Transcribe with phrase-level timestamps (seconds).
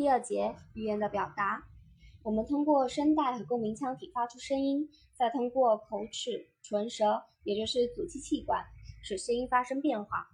[0.00, 1.62] 第二节语言的表达，
[2.22, 8.64] 我们通过声带和共鸣腔体发出声音，再通过口齿、唇舌，也就是阻击气管，
[9.02, 10.26] 使声音发生变化，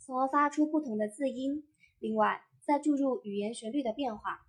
[0.00, 1.62] 从而发出不同的字音。
[2.00, 4.40] 另外，再注入语言旋律的变化。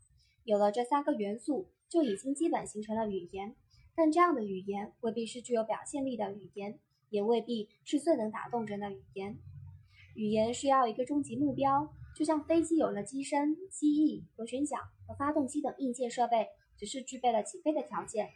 [0.46, 3.56] 有了这三个元素，就已经基本形成了语言。
[3.94, 6.80] 但这样的语言未必是具有表现力的语言，
[7.12, 9.38] 也未必是最能打动人的语言。
[10.16, 11.94] 语言需要一个终极目标。
[12.16, 16.48] 就像飞机有了机身、机翼、螺旋桨和发动机等硬件设备，
[16.78, 18.30] 只是具备了起飞的条件。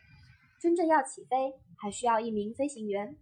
[0.59, 3.15] 真正要起飞，还需要一名飞行员，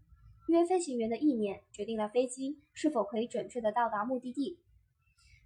[0.47, 4.59] 因为飞行员的意念决定了飞机是否可以准确地到达目的地。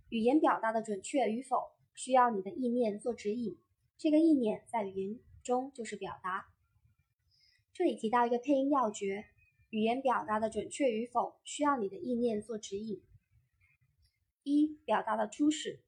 [0.10, 3.58] 语言表达的准确与否，需要你的意念做指引。
[3.98, 6.48] 这个意念在语言中就是表达。
[7.74, 9.26] 这里提到一个配音要诀：
[9.70, 13.02] 语言表达的准确与否，需要你的意念做指引。
[14.48, 15.82] 一、表达的初始，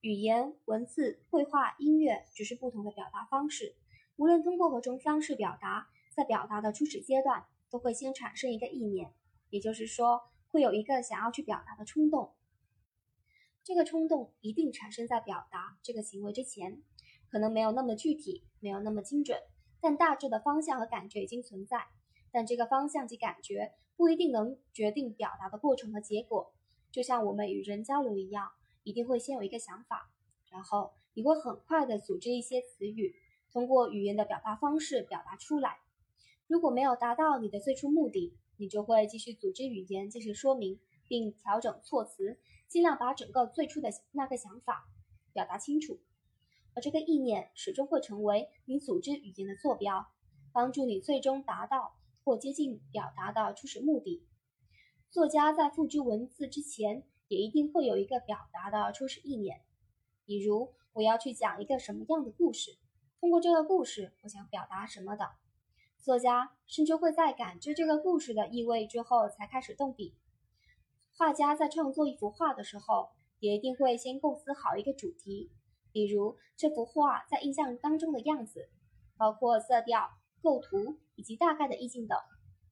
[0.00, 3.76] 语言、文字、绘画、音乐只是不同的表达方式。
[4.16, 9.12] 无论通过何种方式表达，在表达的初始阶段，都会先产生一个意念，
[9.50, 12.32] 也就是说，会有一个想要去表达的冲动。
[13.62, 16.82] 这个冲动一定产生在表达这个行为之前，
[17.28, 19.38] 可能没有那么具体，没有那么精准，
[19.80, 21.88] 但大致的方向和感觉已经存在。
[22.30, 26.54] 但这个方向及感觉不一定能决定表达的过程和结果。
[26.92, 28.50] 就像我们与人交流一样，
[28.84, 30.12] 一定会先有一个想法，
[30.50, 33.16] 然后你会很快的组织一些词语，
[33.50, 35.78] 通过语言的表达方式表达出来。
[36.46, 44.86] 如果没有达到你的最初目的，你就会继续组织语言进行说明，并调整措辞，尽量把整个最初的那个想法
[45.32, 45.98] 表达清楚。
[46.74, 50.06] 而这个意念始终会成为你组织语言的坐标，
[50.52, 54.26] 帮助你最终达到或接近表达的初始目的。
[55.12, 59.60] 作家在付诸文字之前，也一定会有一个表达的初始意念。
[60.24, 62.78] 比如，我要去讲一个什么样的故事，
[63.20, 65.32] 通过这个故事，我想表达什么的。
[65.98, 70.16] 作家甚至会在感知这个故事的意味之后才开始动笔。
[71.14, 75.52] 画家在创作一幅画的时候，也一定会先构思好一个主题，
[75.92, 78.70] 比如这幅画在印象当中的样子，
[79.18, 80.08] 包括色调、
[80.40, 82.18] 构图以及大概的意境等。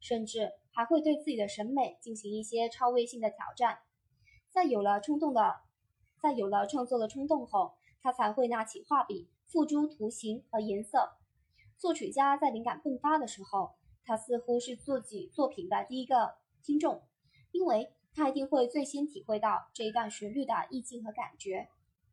[0.03, 3.81] 甚至还会对自己的审美进行一些超微性的挑战。
[4.51, 5.61] 在有了冲动的，
[6.21, 11.17] 在有了创作的冲动后，他才会拿起画笔，付诸图形和颜色。
[11.77, 17.03] 作曲家在灵感迸发的时候，他似乎是自己作品的第一个听众，
[17.53, 21.69] 因为他一定会最先体会到这一段旋律的意境和感觉，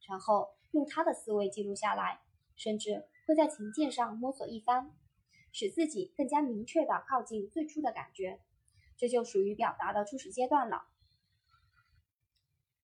[0.07, 2.21] 然后用他的思维记录下来，
[2.55, 4.91] 甚至会在琴键上摸索一番。
[5.53, 8.39] 使自己更加明确地靠近最初的感觉，
[8.97, 10.83] 这就属于表达的初始阶段了。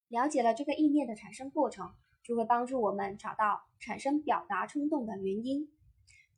[0.08, 1.94] 了解了这个意念的产生过程，
[2.24, 5.70] 就会帮助我们找到产生表达冲动的原因。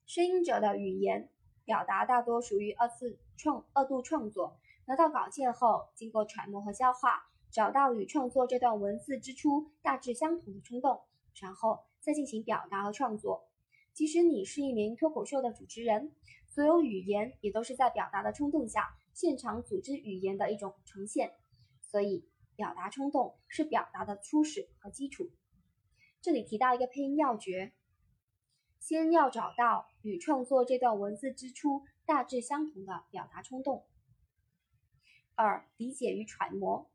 [0.06, 1.30] 声音者的语言
[1.66, 11.02] 表达大多属于二次创二度创作，拿到稿件后，经过揣摩和消化，找到与创作这段文字之初大致相同的冲动，
[11.42, 13.50] 然后再进行表达和创作。
[13.94, 16.14] 即使你是一名脱口秀的主持人，
[16.48, 21.34] 所有语言也都是在表达的冲动下现场组织语言的一种呈现。
[21.82, 25.32] 所以，表达冲动是表达的初始和基础。
[26.22, 27.72] 这里提到一个配音要诀：
[28.80, 33.86] 先要找到与创作这段文字之初大致相同的表达冲动。
[35.36, 36.90] 二、理解与揣摩。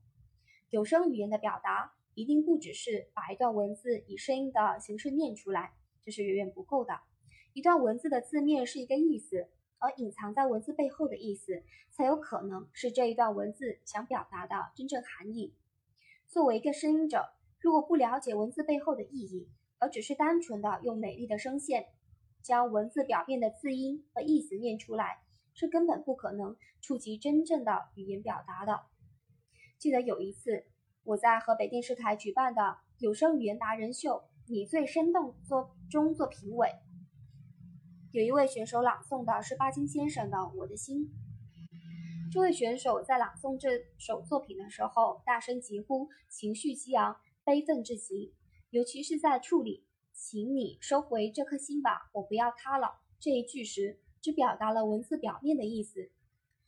[0.68, 5.72] 有声语言的表达一定不只是把一段文字以声音的形式念出来。
[6.02, 7.00] 这是远远不够的。
[7.52, 9.50] 一段文字的字面是一个意思，
[9.80, 15.54] 而隐藏在文字背后的意思，才有可能是这一段文字想表达的真正含义。
[16.28, 19.48] 作为一个声音者，如果不了解文字背后的意义，
[19.78, 21.86] 而只是单纯的用美丽的声线
[22.42, 25.22] 将文字表面的字音和意思念出来，
[25.54, 28.82] 是根本不可能触及真正的语言表达的。
[29.78, 30.66] 记得有一次，
[31.04, 34.24] 我在河北电视台举办的有声语言达人秀。
[34.46, 36.68] 你最生动做中做评委，
[38.12, 41.04] 有一位选手朗诵的是巴金先生的《我的心》。
[42.32, 43.68] 这位选手在朗诵这
[43.98, 48.34] 首作品的时候，大声疾呼，情绪激昂，悲愤至极。
[48.70, 56.10] 尤其是在处理“请你收回这颗心吧，我不要它了”这一句时，只表达了文字表面的意思。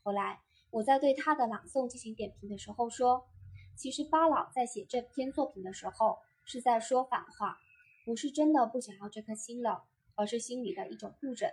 [0.04, 3.26] 后来我在对他的朗诵进行点评的时候说，
[3.74, 7.58] 其实巴老在写这篇作品的时候是在说反话。
[8.04, 11.50] 不是真的不想要这颗心了，而是心里的一种不忍，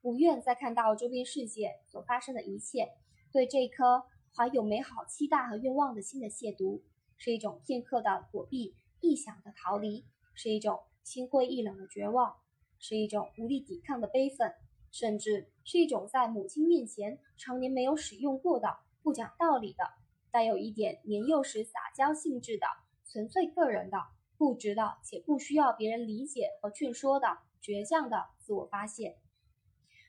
[0.00, 2.88] 不愿再看到周边世界所发生的一切，
[3.32, 4.04] 对这颗
[4.34, 6.82] 怀有美好期待和愿望的心的亵渎，
[7.16, 10.04] 是一种片刻的躲避、臆想的逃离，
[10.34, 12.36] 是一种心灰意冷的绝望，
[12.78, 14.52] 是一种无力抵抗的悲愤，
[14.90, 19.84] 甚至是一种在母亲面前常年没有使用过的、不讲道理的、
[20.30, 22.66] 带有一点年幼时撒娇性质的、
[23.06, 23.98] 纯粹个人的、
[24.36, 29.16] 不值的且不需要别人理解和劝说的倔强的自我发现。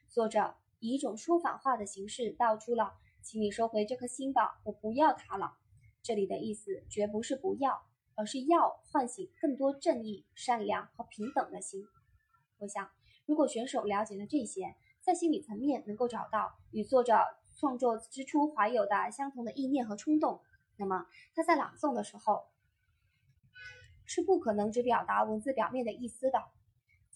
[0.10, 5.54] 作者以一种说反话的形式道出了：“请你收回这颗心吧，我不要它了。”
[6.02, 7.86] 这里的意思绝不是不要。
[8.16, 11.84] 而是要唤醒更多正义、善良和平等的心。
[12.60, 12.92] 我想，
[13.26, 17.18] 如果选手了解了这些，在心理层面能够找到与作者
[17.56, 20.44] 创作之初怀有的相同的意念和冲动，
[20.78, 22.44] 那么他在朗诵的时候
[24.06, 26.40] 是不可能只表达文字表面的意思的。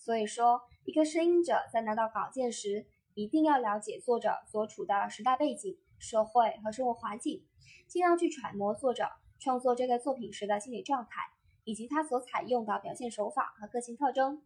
[0.08, 7.46] 所以说，一个声音者在拿到稿件时，一定要了解作者所处的时代背景、社会和生活环境，
[7.90, 9.10] 尽量去揣摩作者。
[9.38, 11.24] 创作这个作品时的心理状态，
[11.66, 14.42] 以及他所采用的表现手法和个性特征，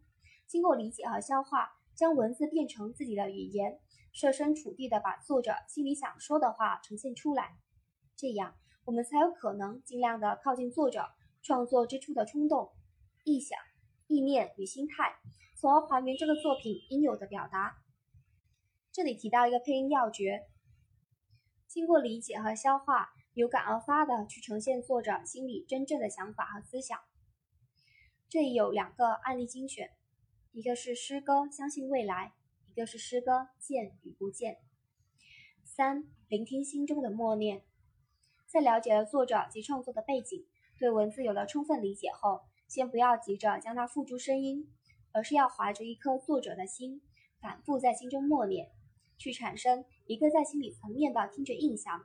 [0.48, 3.78] 经过理解和消化，将文字变成自己的语言，
[4.12, 7.56] 设身处地的把作者心里想说的话呈现出来，
[8.16, 11.08] 这样我们才有可能尽量的靠近作者
[11.40, 12.72] 创作之初的冲动、
[13.22, 13.56] 意想、
[14.08, 15.14] 意念与心态，
[15.62, 17.76] 从而还原这个作品应有的表达。
[18.90, 20.48] 这里提到一个配音要诀，
[21.68, 23.10] 经过理解和消化。
[23.34, 26.98] 有感而发的去呈现作者心里真正的想法和思想。
[28.28, 29.92] 这里有两个案例精选，
[30.50, 32.34] 一个是诗歌《相信未来》，
[32.72, 34.54] 一个是诗歌《见与不见》。
[35.64, 37.62] 三、聆听心中的默念。
[38.48, 40.44] 在了解了作者及创作的背景，
[40.78, 44.68] 对文字有了充分理解后，先不要急着将它付诸声音，
[45.12, 47.02] 而是要怀着一颗作者的心，
[47.40, 48.70] 反复在心中默念，
[49.18, 52.02] 去产生一个在心理层面的听觉印象。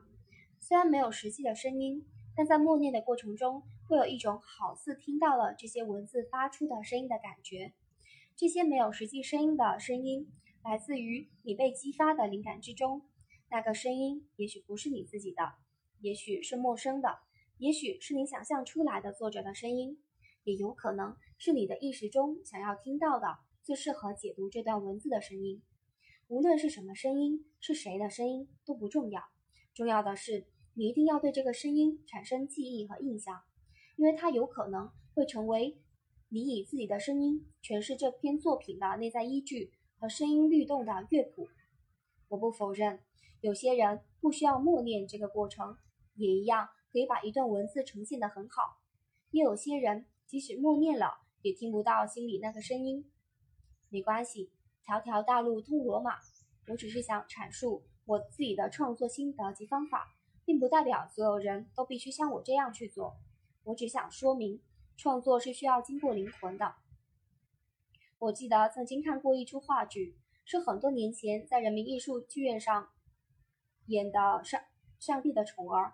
[0.59, 2.05] 虽然没有实际的声音，
[2.35, 7.73] 但在默念的过程中，会有一种好似听到了这些文字发出的声音的感觉。
[8.35, 10.27] 这些没有实际声音的声音，
[10.63, 13.01] 来自于你被激发的灵感之中。
[13.49, 15.53] 那个声音也许不是你自己的，
[16.01, 17.19] 也许是陌生的，
[17.57, 19.97] 也许是你想象出来的作者的声音，
[20.43, 25.61] 也有可能是你的意识中想要听到的最适合解读这段文字的声音。
[26.27, 29.21] 无论是什么声音，是谁的声音都不重要，
[29.73, 30.45] 重要的是。
[30.79, 33.41] 你一定要对这个声音产生记忆和印象，
[33.95, 35.75] 因为它有可能会成为
[36.29, 41.49] 你以自己的声音诠释这篇作品的内在依据和声音律动的乐谱。
[42.27, 42.99] 我不否认，
[43.41, 45.75] 有些人不需要默念这个过程，
[46.13, 48.77] 也一样可以把一段文字呈现得很好。
[49.31, 53.09] 也有些人即使默念了，也听不到心里那个声音。
[53.89, 54.51] 没关系，
[54.83, 56.17] 条条大路通罗马。
[56.67, 60.13] 我只是想阐述我自己的创作心得及方法。
[60.47, 63.17] 并不代表所有人都必须像我这样去做。
[63.65, 64.61] 我只想说明，
[64.95, 66.75] 创作是需要经过灵魂的。
[68.17, 72.87] 我记得曾经看过一出话剧，是很多年前在人民艺术剧院上
[73.87, 74.61] 演的《上
[74.99, 75.89] 上帝的宠儿》。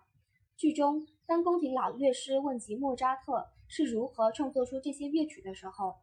[0.56, 5.96] 剧中，当宫廷老乐师问及莫扎特是如何创作出这些乐曲的时候，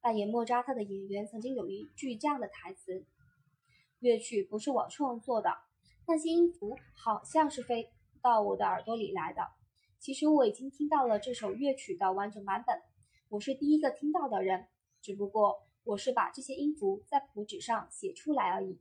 [0.00, 3.04] 扮演莫扎特的演员曾经有一句这样的台词
[3.98, 5.50] ：“乐曲不是我创作的。”
[6.06, 7.90] 那些音符好像是飞
[8.22, 9.42] 到我的耳朵里来的。
[9.98, 12.80] 其实我已经听到了这首乐曲的完整版本，
[13.30, 14.68] 我是第一个听到的人。
[15.02, 18.78] 只不过我是把这些音符在谱纸上写出来而已。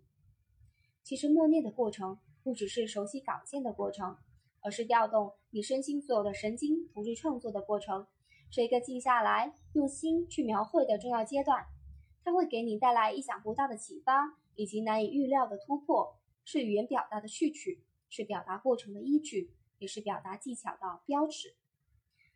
[1.01, 4.15] 其实默念的过程不只是熟悉稿件的过程，
[4.61, 8.05] 而是调动你身心所有的神经投入创作的过程，
[8.49, 11.65] 是一个静下来用心去描绘的重要阶段。
[12.23, 16.17] 它会给你带来意想不到的启发以及难以预料的突破。
[16.49, 21.57] 是语言表达的序曲，是表达过程的依据，也是表达技巧的标尺。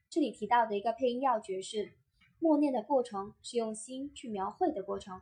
[0.09, 1.93] 这里提到的一个配音要诀是：
[2.37, 5.21] 默念的过程是用心去描绘的过程。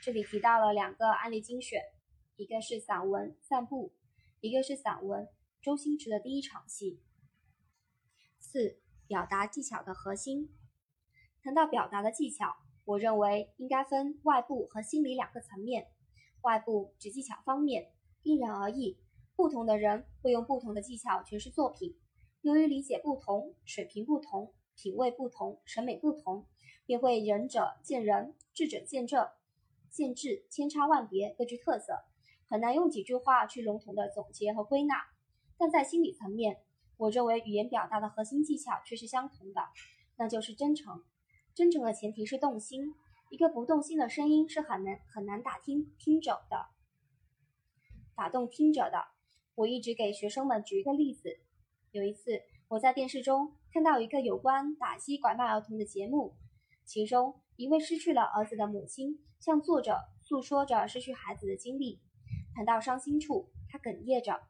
[0.00, 1.82] 这里提到了两个案例精选，
[2.36, 3.88] 一个是散文《散步》，
[4.40, 5.24] 一个是散文
[5.60, 7.00] 《周星驰的第一场戏》。
[8.38, 8.78] 四、
[9.08, 10.50] 表达技巧的核心。
[11.42, 15.88] 谈到表达的技巧，我认为应该分外部和心理两个层面。
[16.42, 17.90] 外部指技巧方面，
[18.22, 18.98] 因人而异，
[19.34, 21.96] 不同的人会用不同的技巧诠释作品。
[22.42, 26.46] 由于理解不同、水平不同、品味不同、审美不同，
[26.84, 29.16] 便会仁者见仁，智者见智，
[29.90, 31.94] 见智千差万别，各具特色，
[32.46, 35.08] 很难用几句话去笼统的总结和归纳。
[35.56, 36.62] 但在心理层面，
[36.98, 39.62] 我认为语言表达的核心技巧却是相同的，
[40.16, 41.02] 那就是真诚。
[41.54, 42.94] 真诚的前提是动心。
[43.30, 46.66] 一个不动心的声音是很难很难打听听者的，
[48.16, 49.04] 打动听者的。
[49.54, 51.38] 我一直给学生们举一个例子。
[51.90, 56.36] 有一次，我在电视中看到一个有关打击拐卖儿童的节目，
[56.84, 62.00] 其中一位失去了儿子的母亲向作者诉说着失去孩子的经历，
[62.54, 64.40] 谈到伤心处，他哽咽着，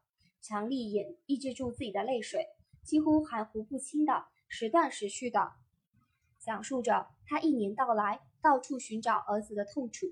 [0.41, 2.47] 强力掩抑制住自己的泪水，
[2.83, 5.53] 几乎含糊不清的时断时续的
[6.39, 10.07] 讲述着他一年到来到处寻找儿子的痛楚。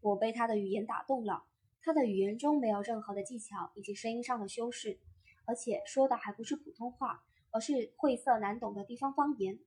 [0.00, 1.44] 我被他的语言打动了，
[1.82, 4.98] 他的语言中没有任何的技巧以及声音上的修饰，
[5.46, 9.58] 而且说的还不是普通话，而是晦涩难懂的地方方言。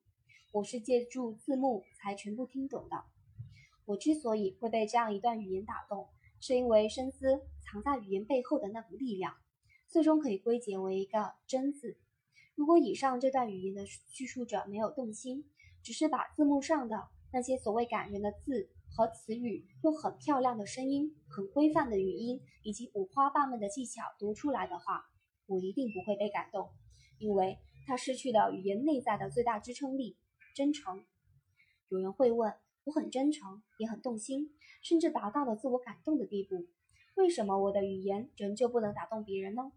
[0.52, 3.04] 我是借助字幕才全部听懂的。
[3.86, 6.08] 我之所以会被这样一段语言打动，
[6.40, 9.36] 是因为深思藏在语言背后的那股力量，
[9.90, 11.98] 最终可以归结为一个“真”字。
[12.54, 15.44] 如果以上这段语言的叙述者没有动心，
[15.82, 25.06] 只是把字幕上的那些所谓感人的字和词语，用很漂亮的声音、很规范的语音以及五花八门的技巧读出来的话，
[25.48, 26.70] 我一定不会被感动，
[27.18, 30.18] 因为它失去了语言内在的最大支撑力。
[30.56, 31.04] 真诚，
[31.88, 32.54] 有人会问：
[32.84, 36.68] 我很真诚，也很动心，甚至达到了自我感动的地步，
[37.16, 39.72] 为什么我的语言仍旧不能打动别人呢？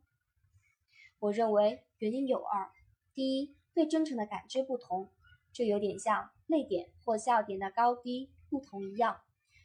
[1.22, 2.68] 我认为原因有二：
[3.14, 5.08] 第一，对真诚的感知不同，
[5.52, 9.20] 这有点像泪点或笑点的高低不同一样。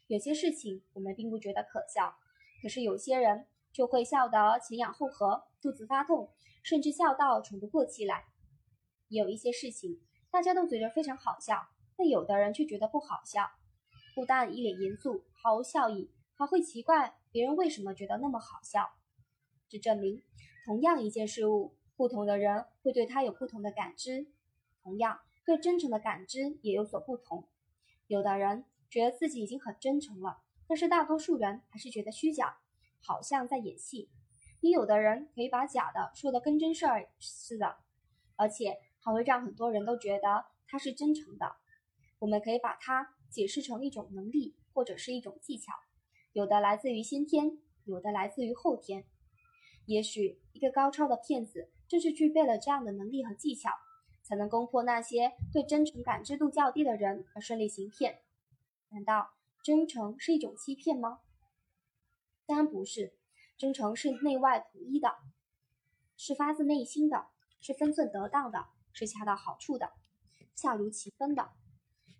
[0.06, 2.16] 有些事情我们并不觉得可笑，
[2.62, 8.26] 可是有些人就会笑得前仰后合，肚子发痛，甚至笑到喘不过气来。
[9.08, 10.00] 也有一些事情。
[10.30, 13.50] 大家都觉得非常好笑，但有的人却觉得不好笑，
[14.14, 18.92] 不但一脸严肃，毫无笑意，还会奇怪别人为什么觉得那么好笑。
[19.68, 20.22] 这证明，
[20.68, 24.28] 同样一件事物，不同的人会对它有不同的感知，
[24.84, 27.48] 同样对真诚的感知也有所不同。
[28.08, 32.58] 有的人觉得自己已经很真诚了，但是大多数人还是觉得虚假，
[33.00, 34.10] 好像在演戏。
[34.60, 37.78] 也有的人可以把假的说得跟真事儿似的，
[38.36, 38.82] 而且。
[39.00, 41.56] 还会让很多人都觉得他是真诚的。
[42.20, 45.72] 我们可以把它解释成一种能力，或者是一种技巧，
[46.34, 49.06] 有的来自于先天，有的来自于后天。
[49.88, 53.72] 也许一个高超的骗子正是具备了这样的能力和技巧，
[54.22, 58.20] 才能攻破那些对真诚感知度较低的人而顺利行骗。
[58.90, 59.32] 难道
[59.64, 61.22] 真诚是一种欺骗吗？
[62.46, 63.18] 当然不是，
[63.58, 65.16] 真诚是内外统一的，
[66.16, 67.28] 是发自内心的，
[67.60, 68.68] 是分寸得当的。
[68.94, 69.92] 是恰到好处的，
[70.56, 71.52] 恰如其分的。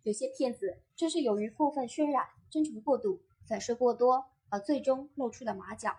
[0.04, 5.98] 有些骗子正是由于过分渲染、真诚过度、粉饰过多，而最终露出了马脚。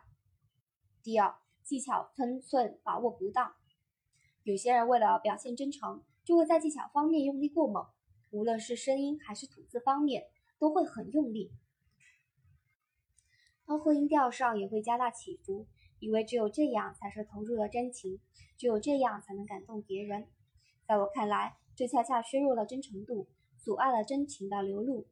[1.03, 1.35] 第二，
[1.69, 3.55] 技巧分寸把握不当。
[4.43, 7.87] 有些人为了表现真诚，就会在技巧方面用力过猛，
[8.31, 11.53] 无论是声音还是吐字方面，都会很用力。
[13.67, 15.67] 包括音调上也会加大起伏，
[15.99, 18.19] 以为只有这样才是投入了真情，
[18.57, 20.27] 只有这样才能感动别人。
[20.87, 25.07] 在我看来，这恰恰削弱了真诚度，阻碍了真情的流露。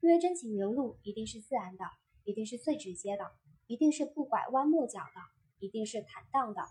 [0.00, 1.84] 因为真情流露一定是自然的，
[2.24, 3.30] 一定是最直接的，
[3.68, 6.62] 一定是不拐弯抹角的，一定是坦荡的，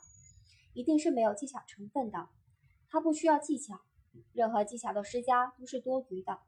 [0.74, 2.28] 一定是没有技巧成分的。
[2.90, 3.80] 它不需要技巧，
[4.34, 6.40] 任何技巧的施加都是多余的。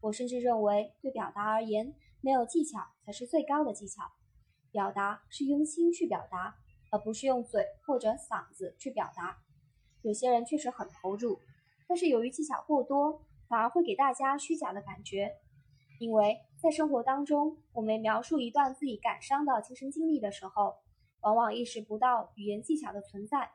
[0.00, 4.02] 我甚至认为，对表达而言，没有技巧才是最高的技巧。
[4.72, 6.56] 表达是用心去表达，
[6.90, 9.38] 而不是用嘴或者嗓子去表达。
[10.02, 11.38] 有些人确实很投入，
[11.86, 15.36] 但是由于技巧过多，反而会给大家虚假的感觉。
[16.00, 20.74] 因为在生活当中，我们描述一段自己感伤的亲身经历的时候，
[21.24, 23.50] 往往意识不到语言技巧的存在，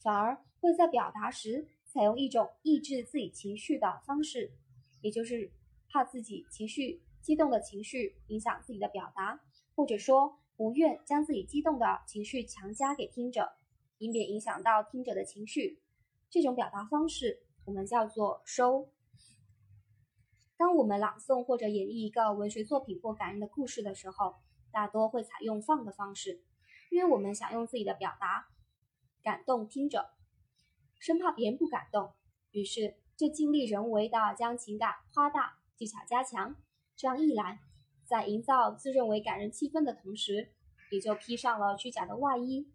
[0.00, 4.52] 反而会在表达时采用一种抑制自己情绪的方式，
[5.00, 5.50] 也就是
[5.88, 9.40] 怕自己情绪激动的情绪影响自己的表达，
[9.74, 13.50] 或者说不愿将自己激动的情绪强加给听者，
[13.98, 15.82] 以免影响到听者的情绪。
[16.30, 18.88] 这种表达方式，我们叫做收。
[20.56, 24.36] 当我们朗诵或者演绎一个文学作品或感人的故事的时候，
[24.70, 26.42] 大多会采用放的方式，
[26.90, 28.48] 因为我们想用自己的表达
[29.22, 30.10] 感动听者，
[30.98, 32.12] 生怕别人不感动，
[32.50, 36.56] 于是就尽力人为的将情感夸大，技巧加强。
[36.96, 37.60] 这样一来，
[38.04, 40.52] 在营造自认为感人气氛的同时，
[40.90, 42.70] 也就披上了虚假的外衣，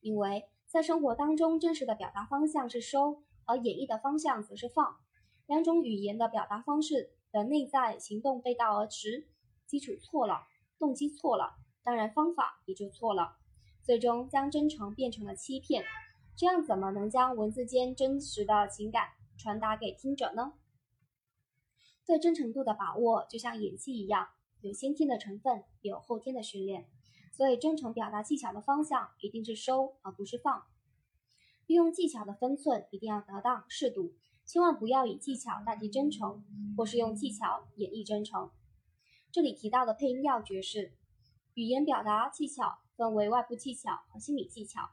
[0.00, 0.48] 因为。
[0.70, 4.98] 在生活当中，真实的表达方向是收，而演绎的方向则是放。
[5.46, 9.26] 两种语言的表达方式的内在行动背道而驰，
[9.64, 10.42] 基础错了，
[10.78, 11.56] 动机错了，
[11.88, 13.38] 当然方法也就错了，
[13.82, 15.86] 最终将真诚变成了欺骗。
[16.36, 20.52] 这样怎么能将文字间真实的情感传达给听者呢？
[22.04, 24.28] 对真诚度的把握，就像演戏一样，
[24.60, 26.90] 有先天的成分，有后天的训练。
[27.32, 30.64] 所以，真诚表达技巧的方向一定是收，而不是放。
[31.66, 34.12] 利用技巧的分寸一定要得当适度，
[34.44, 36.44] 千万不要以技巧代替真诚，
[36.76, 38.50] 或是用技巧演绎真诚。
[39.32, 40.92] 这里提到的配音要诀是：
[41.58, 44.90] 语言表达技巧分为外部技巧和心理技巧。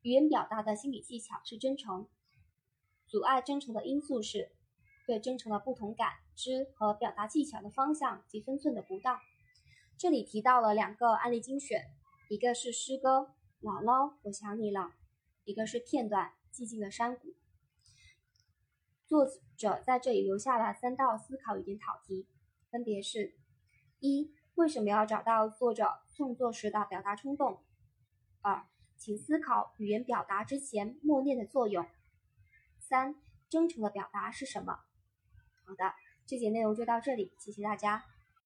[0.00, 2.08] 语言表达的心理技巧是真诚，
[3.06, 4.50] 阻碍真诚的因素是
[5.06, 9.20] 对真诚的不同感知和表达技巧的方向及分寸的不当。
[9.98, 11.84] 这里提到了两个案例精选，
[12.30, 13.18] 一个是诗歌
[13.60, 14.80] 《姥姥我想你了》，
[15.44, 17.28] 一个是片段《寂静的山谷》。
[19.06, 19.26] 作
[19.58, 22.26] 者在这里留下了三道思考语言考题，
[22.70, 23.34] 分别是：
[24.00, 27.62] 一、为什么要找到作者创作时的表达冲动？
[28.40, 31.86] 二、请思考语言表达之前默念的作用。
[32.78, 33.14] 三、
[33.50, 34.80] 真诚的表达是什么？
[35.64, 35.94] 好的，
[36.26, 38.15] 这节内容就到这里，谢谢大家。